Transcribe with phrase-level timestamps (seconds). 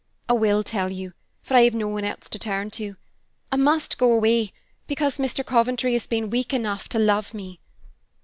[0.27, 1.13] "I will tell you,
[1.43, 2.95] for I have no one else to turn to.
[3.51, 4.51] I must go away
[4.87, 5.45] because Mr.
[5.45, 7.59] Coventry has been weak enough to love me."